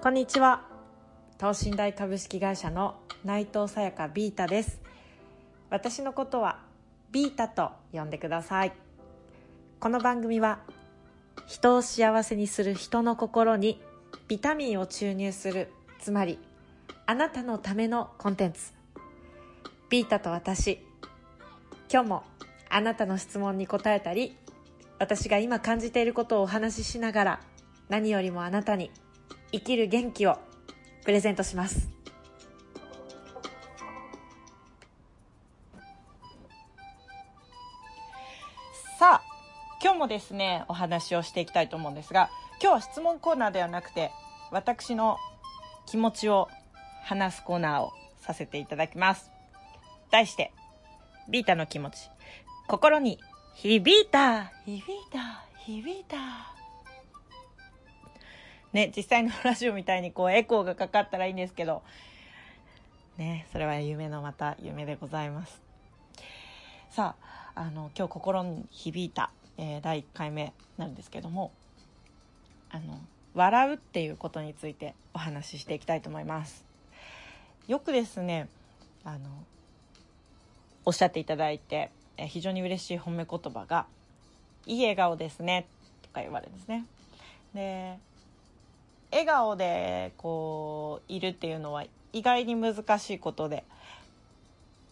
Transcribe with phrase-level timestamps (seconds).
[0.00, 0.62] こんにちは。
[1.38, 4.80] 等身大株式会社の内藤さやかビータです。
[5.70, 6.60] 私のことは
[7.10, 8.72] ビータと呼んでください。
[9.80, 10.60] この番組は
[11.48, 13.82] 人を幸せにする人の心に
[14.28, 16.38] ビタミンを注入するつまり
[17.06, 18.72] あなたのためのコンテンツ。
[19.90, 20.78] ビータと私
[21.92, 22.22] 今日も
[22.70, 24.36] あなたの質問に答えたり
[25.00, 27.40] 私が今感じていることをお話ししながら
[27.88, 28.92] 何よりもあなたに
[29.52, 30.38] 生きる元気を
[31.04, 31.88] プレゼントします。
[38.98, 39.22] さあ
[39.82, 42.30] 今日もですねお話をしていきたいと思うんですが
[42.60, 44.10] 今日は質問コーナーではなくて
[44.50, 45.18] 私の
[45.86, 46.48] 気持ちを
[47.04, 49.30] 話すコーナーをさせていただきます。
[50.10, 50.52] 題して
[51.30, 52.10] ビータの気持ち。
[52.66, 53.18] 心に
[53.54, 54.52] 響いた。
[54.66, 56.57] 響いた響いた
[58.72, 61.82] ね実際のラジオみたいにこうエコーがかかったらいいんですけど。
[63.18, 65.60] ねそれは夢のまた夢でございます。
[66.90, 67.16] さ
[67.54, 71.50] ああの今日心に響いた、えー、第1回目なんですけども
[72.70, 73.00] あの
[73.34, 76.64] 笑うっていうことについてお話ししていきたいと思います。
[77.66, 78.48] よくですね
[79.04, 79.28] あの
[80.84, 83.86] おっしゃっていただいてえ非常に嬉しい褒め言葉が
[84.66, 85.66] 「いい笑顔ですね」
[86.02, 86.84] とか言われるんですね。
[87.54, 87.98] で
[89.10, 93.64] 笑顔でこういるっていうのは意外に難しいことで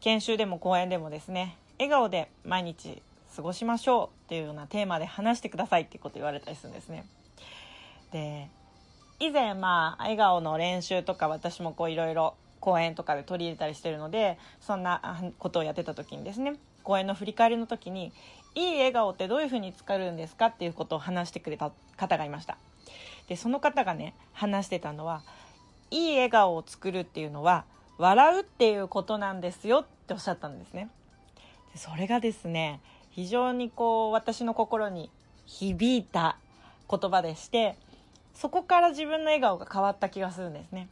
[0.00, 3.00] 研修でも講演でもですね笑顔で毎日
[3.34, 7.06] 過ごしましょうっていうようなテーマで話してくださいっていうこと言われたりするんですね。
[8.12, 8.48] で
[9.20, 18.12] 以前まあ笑顔の練習とか私もこういろいろ講演とかで取り入れたりしてるのでそんなことをやってた時にですね講演の振り返りの時に
[18.54, 22.58] いい笑顔ってどういうふうに作るんですかっていうことを話してくれた方がいました
[23.32, 25.22] でその方がね話してたのは
[25.90, 27.64] いい笑顔を作るっていうのは
[27.96, 30.90] 笑うっていうことなんですよっておっしゃったんですね。
[31.72, 35.08] でそれがですね非常にこう私の心に
[35.46, 36.36] 響いた
[36.90, 37.76] 言葉でして
[38.34, 40.88] そこから自分の笑顔が変わった気がするんですね。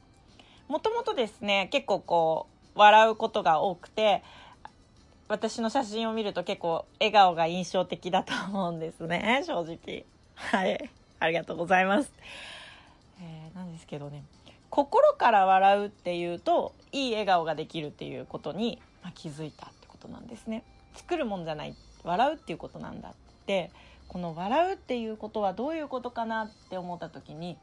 [0.66, 4.22] もともとですね結構こう笑うことが多くて
[5.28, 10.06] 私の写真を見ると結構笑顔が印象的だと思うんですね正直。
[10.36, 10.90] はい。
[11.20, 12.12] ありがとうございます、
[13.20, 14.24] えー、なんですけどね。
[14.70, 20.64] 心から笑うっていうといい笑顔ができるっていうことに、まあ、気づいたってことなんですね。
[20.94, 21.74] 作るもんじゃない。
[22.02, 23.12] 笑うっていうことなんだっ
[23.46, 23.70] て。
[24.10, 27.56] この笑うっていうことはどういうことかなって思った時に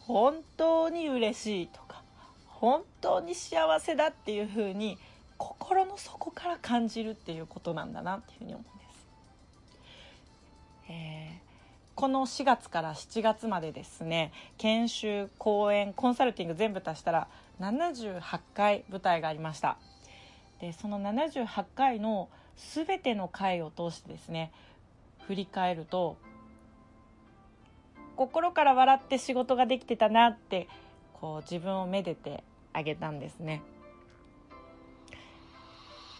[0.00, 2.02] 本当に嬉しいとか
[2.48, 4.98] 本当に幸せだっていうふうに
[5.38, 9.06] 心の底から感じるっていうことなんだなっていうふうに思うんです。
[10.88, 11.19] えー、
[12.00, 17.28] この4月から7月までですね研修講演コンサルティング全部足したら
[17.60, 18.22] 78
[18.54, 19.76] 回舞台がありました
[20.62, 24.50] でその78回の全ての回を通してですね
[25.26, 26.16] 振り返ると
[28.16, 30.68] 心から笑って仕事ができてたなって
[31.20, 33.60] こう自分をめでてあげたんですね。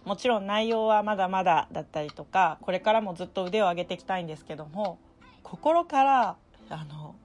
[0.05, 4.99] もちろん内容はまだまだだったりとかこれからもずっと腕を上げていきたいんですけども
[5.51, 6.37] 心から
[6.69, 7.17] あの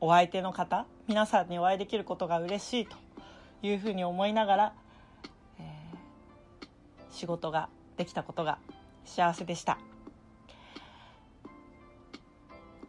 [0.00, 2.96] お相手の方皆さんにお会いできることが嬉しいと
[3.62, 4.72] いうふうに思いながら、
[5.60, 6.66] えー、
[7.12, 8.58] 仕事ができたことが
[9.04, 9.78] 幸せでした。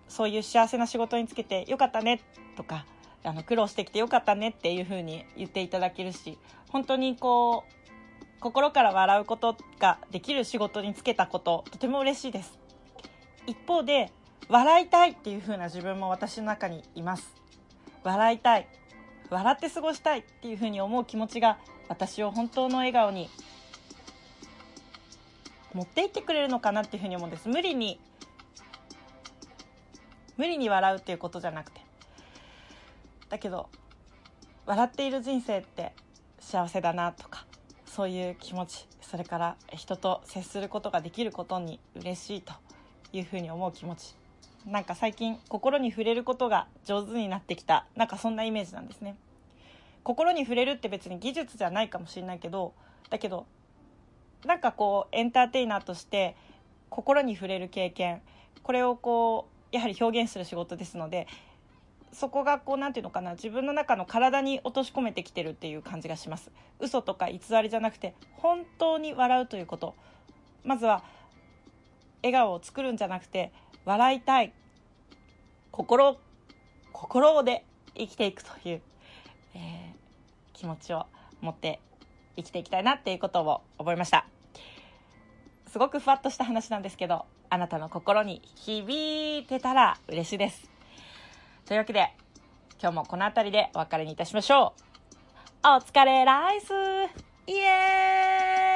[0.07, 2.21] そういう幸せな仕事につけてよかったね
[2.55, 2.87] とか
[3.23, 6.39] あの苦労してきてよかったねっていうふうに言っていただけるし
[6.69, 12.57] 本当にこう心から笑うことができる仕事に就けたこととても嬉しいです
[13.45, 14.11] 一方で
[14.49, 17.33] 笑いたいっていう風な自分も私の中にいます。
[18.03, 18.67] 笑いたい。
[19.29, 23.29] 笑って過ごしたいっていう風に思う気持ちが私を本当の笑顔に
[25.73, 27.47] 持っていってくれるのかなっていうふうに思うんです。
[27.47, 27.99] 無理に
[30.37, 31.81] 無理に笑うっていうことじゃなくて。
[33.29, 33.69] だけど
[34.65, 35.93] 笑っている人生って
[36.39, 37.45] 幸せだなとか
[37.85, 42.53] そういう気持ちそれから人と接することができることに嬉しいと
[43.11, 44.22] いうふうに思う気持ち。
[44.65, 47.85] なんか最近心に触れることが上手になってきた。
[47.95, 49.15] なんかそんなイメージなんですね。
[50.03, 52.73] 心に触れるって別に技術じゃないかもしれないけど
[53.09, 53.45] だけど
[54.45, 56.35] なんかこうエンターテイナーとして
[56.89, 58.21] 心に触れる経験
[58.63, 61.27] これをこうやはり表現する仕事ですので
[62.11, 66.51] そこがこう何て言うのかな自分の中の体に落とし込めてきてるっていう感じがします。
[66.79, 69.95] 嘘とか偽りじゃなくて本当に笑うということ。
[70.63, 71.03] まずは
[72.21, 73.51] 笑顔を作るんじゃなくて
[73.85, 74.53] 笑いたい。
[75.71, 76.17] 心
[76.91, 77.65] 心で
[77.95, 78.81] 生きていくという、
[79.55, 80.03] えー
[80.53, 81.07] 気持ちを
[81.41, 81.81] 持って
[82.37, 84.25] 生きていきたいなっていうことを覚えました。
[85.67, 90.69] すごくふわっとした話なんですけどあなたの心に響いてたら嬉しいです。
[91.65, 92.13] というわけで
[92.81, 94.73] 今日もこの辺りでお別れにいたしましょ
[95.63, 95.67] う。
[95.67, 96.71] お疲れライス。
[97.47, 98.72] イエーイ。